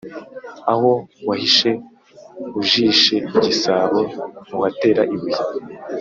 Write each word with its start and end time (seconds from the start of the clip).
Aho 0.71 0.91
wahishe 1.27 1.71
(ujishe) 2.59 3.15
igisabo, 3.37 3.99
ntuhatera 4.45 5.01
ibuye. 5.15 5.41